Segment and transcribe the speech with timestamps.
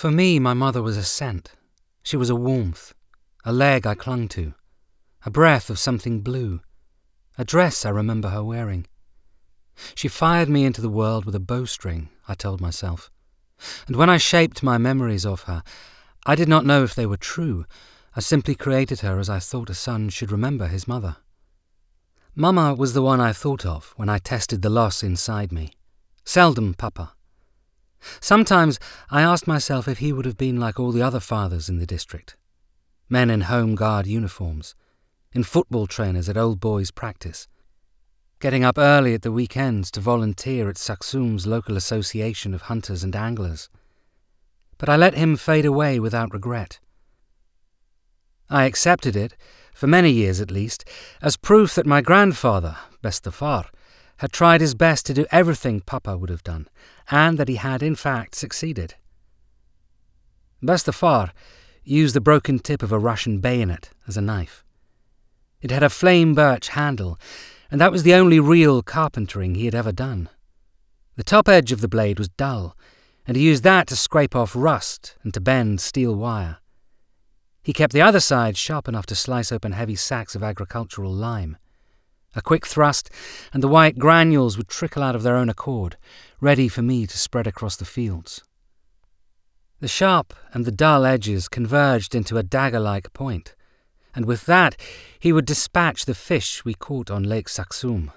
[0.00, 1.52] For me, my mother was a scent.
[2.02, 2.94] She was a warmth,
[3.44, 4.54] a leg I clung to,
[5.26, 6.62] a breath of something blue,
[7.36, 8.86] a dress I remember her wearing.
[9.94, 13.10] She fired me into the world with a bowstring, I told myself.
[13.86, 15.62] And when I shaped my memories of her,
[16.24, 17.66] I did not know if they were true.
[18.16, 21.16] I simply created her as I thought a son should remember his mother.
[22.34, 25.72] Mama was the one I thought of when I tested the loss inside me.
[26.24, 27.12] Seldom Papa.
[28.20, 28.78] Sometimes
[29.10, 31.86] I asked myself if he would have been like all the other fathers in the
[31.86, 32.36] district
[33.10, 34.76] men in Home Guard uniforms,
[35.32, 37.48] in football trainers at old boys' practice,
[38.38, 43.16] getting up early at the weekends to volunteer at Saksum's local association of hunters and
[43.16, 43.68] anglers.
[44.78, 46.78] But I let him fade away without regret.
[48.48, 49.36] I accepted it,
[49.74, 50.84] for many years at least,
[51.20, 53.66] as proof that my grandfather, Bestefar,
[54.20, 56.68] had tried his best to do everything Papa would have done,
[57.10, 58.94] and that he had in fact succeeded.
[60.62, 61.30] Bestefar
[61.84, 64.62] used the broken tip of a Russian bayonet as a knife.
[65.62, 67.18] It had a flame birch handle,
[67.70, 70.28] and that was the only real carpentering he had ever done.
[71.16, 72.76] The top edge of the blade was dull,
[73.26, 76.58] and he used that to scrape off rust and to bend steel wire.
[77.62, 81.56] He kept the other side sharp enough to slice open heavy sacks of agricultural lime.
[82.36, 83.10] A quick thrust,
[83.52, 85.96] and the white granules would trickle out of their own accord,
[86.40, 88.42] ready for me to spread across the fields.
[89.80, 93.56] The sharp and the dull edges converged into a dagger like point,
[94.14, 94.76] and with that
[95.18, 98.12] he would dispatch the fish we caught on Lake Saksum.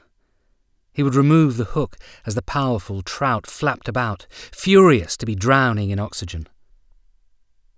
[0.91, 5.89] He would remove the hook as the powerful trout flapped about, furious to be drowning
[5.89, 6.47] in oxygen.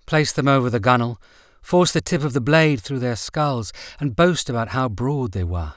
[0.05, 1.17] Place them over the gunwale,
[1.61, 5.43] force the tip of the blade through their skulls, and boast about how broad they
[5.45, 5.73] were.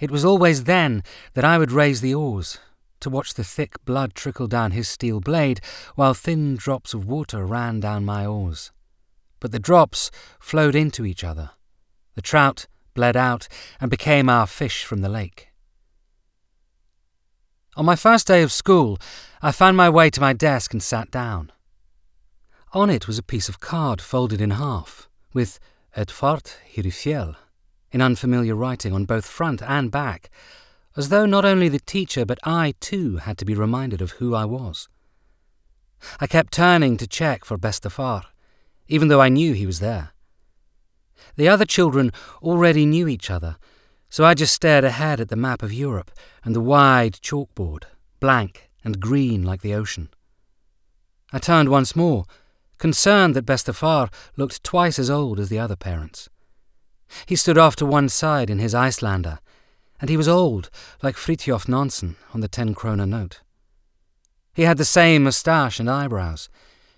[0.00, 1.02] It was always then
[1.34, 2.58] that I would raise the oars,
[3.00, 5.60] to watch the thick blood trickle down his steel blade,
[5.94, 8.72] while thin drops of water ran down my oars.
[9.40, 11.50] But the drops flowed into each other.
[12.14, 13.46] The trout bled out
[13.80, 15.48] and became our fish from the lake.
[17.76, 18.98] On my first day of school,
[19.40, 21.52] I found my way to my desk and sat down.
[22.72, 25.60] On it was a piece of card folded in half, with
[25.94, 27.36] Et fort hirifiel
[27.90, 30.30] in unfamiliar writing on both front and back,
[30.96, 34.34] as though not only the teacher but I too had to be reminded of who
[34.34, 34.88] I was.
[36.20, 38.24] I kept turning to check for Bestefar,
[38.86, 40.10] even though I knew he was there.
[41.36, 42.12] The other children
[42.42, 43.56] already knew each other,
[44.08, 46.10] so I just stared ahead at the map of Europe
[46.44, 47.84] and the wide chalkboard,
[48.20, 50.08] blank and green like the ocean.
[51.32, 52.24] I turned once more,
[52.78, 56.30] concerned that Bestefar looked twice as old as the other parents.
[57.26, 59.38] He stood off to one side in his Icelander,
[60.00, 60.70] and he was old,
[61.02, 63.40] like Fridtjof Nansen on the ten kroner note.
[64.54, 66.48] He had the same moustache and eyebrows,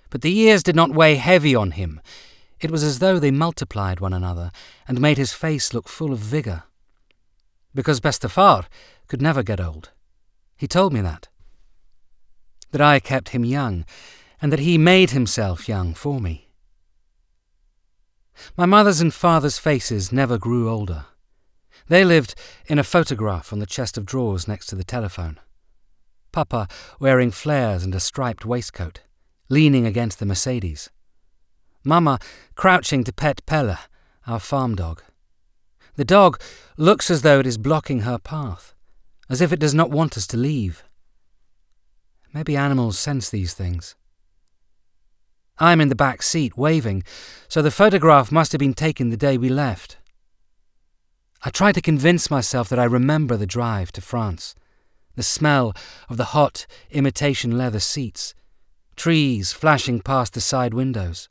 [0.08, 2.00] but the years did not weigh heavy on him.
[2.60, 4.50] It was as though they multiplied one another
[4.86, 6.64] and made his face look full of vigour.
[7.74, 8.66] Because Bestefar
[9.06, 9.90] could never get old.
[10.56, 11.28] He told me that.
[12.72, 13.84] That I kept him young,
[14.42, 16.49] and that he made himself young for me.
[18.56, 21.06] My mother's and father's faces never grew older.
[21.88, 22.34] They lived
[22.66, 25.40] in a photograph on the chest of drawers next to the telephone.
[26.32, 26.68] Papa
[27.00, 29.00] wearing flares and a striped waistcoat,
[29.48, 30.90] leaning against the Mercedes.
[31.84, 32.18] Mama
[32.54, 33.78] crouching to pet Pelle,
[34.26, 35.02] our farm dog.
[35.96, 36.40] The dog
[36.76, 38.74] looks as though it is blocking her path,
[39.28, 40.84] as if it does not want us to leave.
[42.32, 43.96] Maybe animals sense these things.
[45.60, 47.04] I'm in the back seat, waving,
[47.46, 49.98] so the photograph must have been taken the day we left.
[51.44, 54.54] I try to convince myself that I remember the drive to France,
[55.16, 55.74] the smell
[56.08, 58.34] of the hot imitation leather seats,
[58.96, 61.28] trees flashing past the side windows.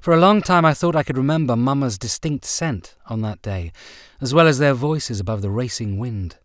[0.00, 3.72] For a long time I thought I could remember Mamma's distinct scent on that day,
[4.20, 6.38] as well as their voices above the racing wind.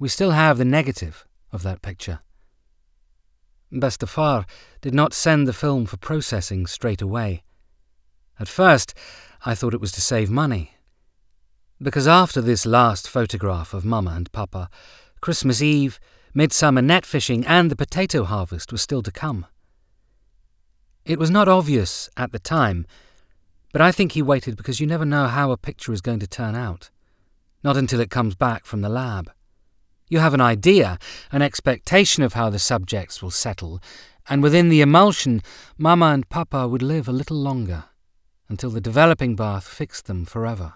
[0.00, 2.20] We still have the negative of that picture.
[3.72, 4.46] Bestefar
[4.80, 7.42] did not send the film for processing straight away.
[8.40, 8.94] At first,
[9.44, 10.72] I thought it was to save money.
[11.80, 14.68] Because after this last photograph of Mama and Papa,
[15.20, 16.00] Christmas Eve,
[16.34, 19.46] midsummer net fishing, and the potato harvest was still to come.
[21.04, 22.86] It was not obvious at the time,
[23.72, 26.26] but I think he waited because you never know how a picture is going to
[26.26, 26.90] turn out,
[27.62, 29.30] not until it comes back from the lab.
[30.08, 30.98] You have an idea,
[31.30, 33.80] an expectation of how the subjects will settle,
[34.28, 35.42] and within the emulsion,
[35.76, 37.84] Mamma and Papa would live a little longer,
[38.48, 40.74] until the developing bath fixed them forever.